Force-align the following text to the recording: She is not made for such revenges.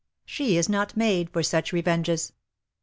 She 0.25 0.57
is 0.57 0.67
not 0.67 0.97
made 0.97 1.29
for 1.29 1.43
such 1.43 1.71
revenges. 1.71 2.33